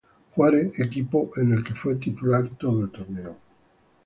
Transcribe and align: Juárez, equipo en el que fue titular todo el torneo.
Juárez, 0.33 0.79
equipo 0.79 1.29
en 1.35 1.51
el 1.53 1.63
que 1.63 1.75
fue 1.75 1.95
titular 1.97 2.49
todo 2.57 2.81
el 2.85 2.89
torneo. 2.91 3.37